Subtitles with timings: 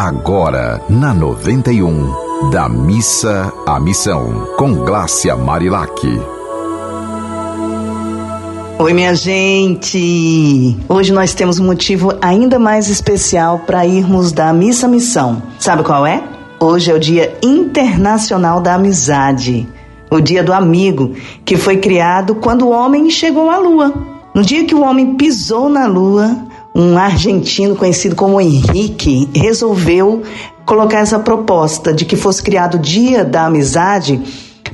[0.00, 5.92] agora na 91, da missa à missão, com Glácia Marilac.
[8.78, 10.74] Oi, minha gente!
[10.88, 15.42] Hoje nós temos um motivo ainda mais especial para irmos da missa à missão.
[15.58, 16.24] Sabe qual é?
[16.58, 19.68] Hoje é o Dia Internacional da Amizade,
[20.10, 21.14] o Dia do Amigo,
[21.44, 23.92] que foi criado quando o homem chegou à Lua.
[24.34, 26.48] No dia que o homem pisou na Lua,
[26.80, 30.22] um argentino conhecido como Henrique resolveu
[30.64, 34.20] colocar essa proposta de que fosse criado o Dia da Amizade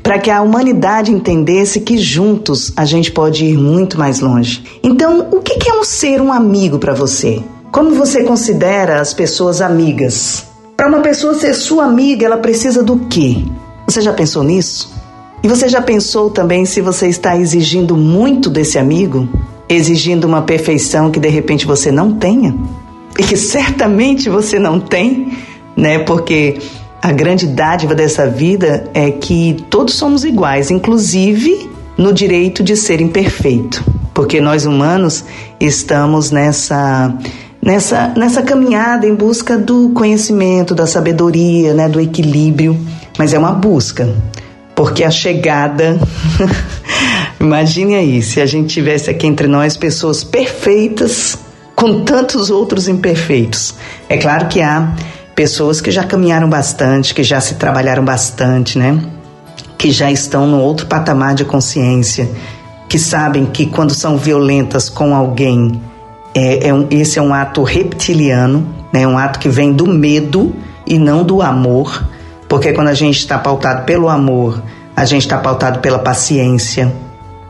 [0.03, 4.63] para que a humanidade entendesse que juntos a gente pode ir muito mais longe.
[4.83, 7.43] Então, o que é um ser um amigo para você?
[7.73, 10.47] Como você considera as pessoas amigas?
[10.77, 13.43] Para uma pessoa ser sua amiga, ela precisa do quê?
[13.87, 14.95] Você já pensou nisso?
[15.43, 19.29] E você já pensou também se você está exigindo muito desse amigo?
[19.69, 22.55] Exigindo uma perfeição que de repente você não tenha.
[23.19, 25.33] E que certamente você não tem,
[25.77, 25.99] né?
[26.01, 26.59] Porque
[27.03, 33.01] a grande dádiva dessa vida é que todos somos iguais, inclusive no direito de ser
[33.01, 35.25] imperfeito, porque nós humanos
[35.59, 37.15] estamos nessa
[37.63, 42.79] nessa nessa caminhada em busca do conhecimento, da sabedoria, né, do equilíbrio,
[43.19, 44.15] mas é uma busca,
[44.77, 45.99] porque a chegada
[47.39, 51.39] Imagine aí se a gente tivesse aqui entre nós pessoas perfeitas
[51.75, 53.75] com tantos outros imperfeitos.
[54.09, 54.95] É claro que há
[55.35, 58.99] pessoas que já caminharam bastante, que já se trabalharam bastante, né?
[59.77, 62.29] Que já estão no outro patamar de consciência,
[62.89, 65.81] que sabem que quando são violentas com alguém,
[66.35, 69.07] é, é um, esse é um ato reptiliano, né?
[69.07, 70.55] Um ato que vem do medo
[70.87, 72.09] e não do amor,
[72.49, 74.63] porque quando a gente está pautado pelo amor,
[74.95, 76.93] a gente está pautado pela paciência,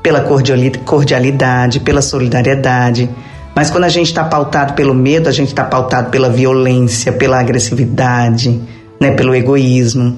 [0.03, 3.09] pela cordialidade, pela solidariedade.
[3.55, 7.39] Mas quando a gente está pautado pelo medo, a gente está pautado pela violência, pela
[7.39, 8.61] agressividade,
[9.01, 10.17] né, pelo egoísmo.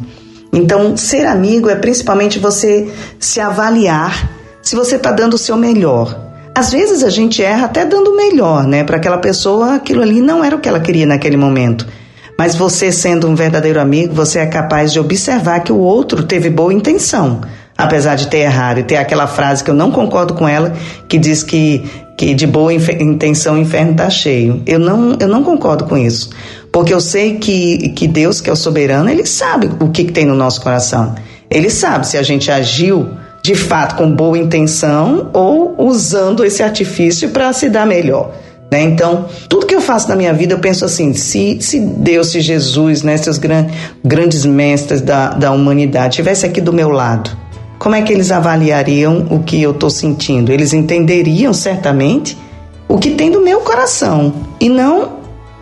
[0.53, 4.31] Então, ser amigo é principalmente você se avaliar
[4.63, 6.19] se você está dando o seu melhor.
[6.55, 8.83] Às vezes a gente erra até dando o melhor, né?
[8.83, 11.87] Para aquela pessoa, aquilo ali não era o que ela queria naquele momento.
[12.39, 16.49] Mas você, sendo um verdadeiro amigo, você é capaz de observar que o outro teve
[16.49, 17.41] boa intenção
[17.79, 18.81] apesar de ter errado.
[18.81, 20.75] E ter aquela frase que eu não concordo com ela,
[21.09, 21.85] que diz que,
[22.17, 24.61] que de boa intenção o inferno está cheio.
[24.67, 26.31] Eu não, eu não concordo com isso.
[26.73, 30.13] Porque eu sei que, que Deus, que é o soberano, ele sabe o que, que
[30.13, 31.15] tem no nosso coração.
[31.49, 33.09] Ele sabe se a gente agiu
[33.43, 38.33] de fato com boa intenção ou usando esse artifício para se dar melhor.
[38.71, 38.83] Né?
[38.83, 42.41] Então, tudo que eu faço na minha vida, eu penso assim: se, se Deus, se
[42.41, 43.67] Jesus, né, seus gran,
[44.05, 47.31] grandes mestres da, da humanidade, estivesse aqui do meu lado,
[47.79, 50.53] como é que eles avaliariam o que eu estou sentindo?
[50.53, 52.37] Eles entenderiam certamente
[52.89, 55.19] o que tem do meu coração e não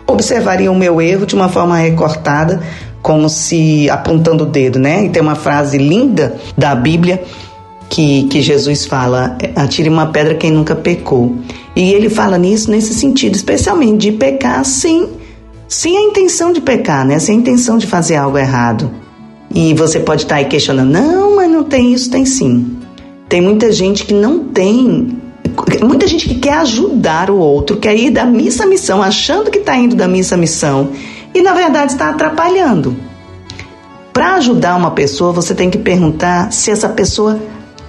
[0.07, 2.61] observariam o meu erro de uma forma recortada,
[3.01, 5.05] como se apontando o dedo, né?
[5.05, 7.23] E tem uma frase linda da Bíblia
[7.89, 11.35] que, que Jesus fala: atire uma pedra quem nunca pecou.
[11.75, 15.09] E ele fala nisso nesse sentido, especialmente de pecar sem,
[15.67, 17.19] sem a intenção de pecar, né?
[17.19, 18.91] Sem a intenção de fazer algo errado.
[19.53, 22.77] E você pode estar aí questionando: não, mas não tem isso, tem sim.
[23.29, 25.17] Tem muita gente que não tem.
[25.81, 29.57] Muita gente que quer ajudar o outro, quer ir da missa à missão, achando que
[29.57, 30.91] está indo da missa à missão,
[31.33, 32.95] e na verdade está atrapalhando.
[34.13, 37.39] Para ajudar uma pessoa, você tem que perguntar se essa pessoa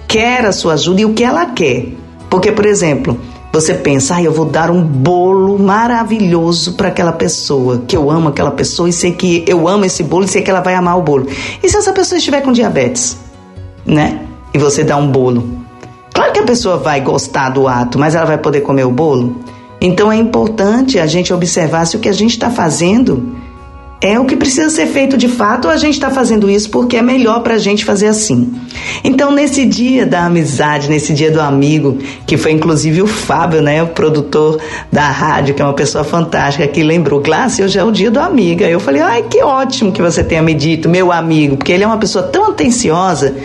[0.09, 1.85] quer a sua ajuda e o que ela quer.
[2.29, 3.17] Porque, por exemplo,
[3.53, 8.29] você pensa, ah, eu vou dar um bolo maravilhoso para aquela pessoa, que eu amo
[8.29, 10.97] aquela pessoa e sei que eu amo esse bolo e sei que ela vai amar
[10.97, 11.27] o bolo.
[11.61, 13.17] E se essa pessoa estiver com diabetes,
[13.85, 14.25] né?
[14.51, 15.47] E você dá um bolo.
[16.11, 19.37] Claro que a pessoa vai gostar do ato, mas ela vai poder comer o bolo.
[19.79, 23.35] Então é importante a gente observar se o que a gente está fazendo
[24.01, 26.95] é o que precisa ser feito de fato ou a gente está fazendo isso porque
[26.95, 28.53] é melhor para a gente fazer assim.
[29.03, 33.83] Então, nesse dia da amizade, nesse dia do amigo, que foi inclusive o Fábio, né,
[33.83, 37.91] o produtor da rádio, que é uma pessoa fantástica, que lembrou, Glácia, hoje é o
[37.91, 38.63] dia do amigo.
[38.63, 41.83] Aí eu falei, ai, que ótimo que você tenha me dito, meu amigo, porque ele
[41.83, 43.35] é uma pessoa tão atenciosa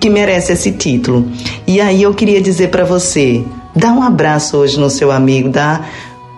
[0.00, 1.28] que merece esse título.
[1.66, 3.44] E aí eu queria dizer para você,
[3.76, 5.82] dá um abraço hoje no seu amigo, dá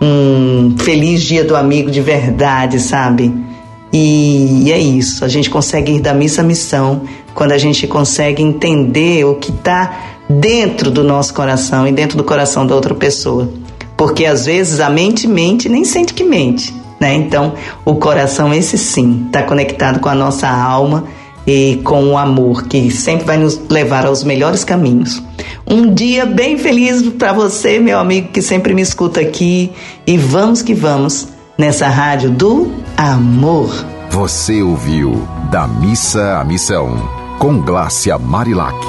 [0.01, 3.50] um feliz dia do amigo de verdade, sabe?
[3.93, 7.01] E, e é isso, a gente consegue ir da missa à missão
[7.33, 12.23] quando a gente consegue entender o que está dentro do nosso coração e dentro do
[12.23, 13.49] coração da outra pessoa.
[13.97, 17.13] Porque às vezes a mente mente nem sente que mente, né?
[17.13, 17.53] Então,
[17.85, 21.03] o coração, esse sim, está conectado com a nossa alma
[21.45, 25.21] e com o amor que sempre vai nos levar aos melhores caminhos.
[25.67, 29.71] Um dia bem feliz para você, meu amigo que sempre me escuta aqui,
[30.05, 31.27] e vamos que vamos
[31.61, 33.69] nessa rádio do amor.
[34.09, 36.97] Você ouviu Da Missa à Missão,
[37.37, 38.83] com Glácia Marilac.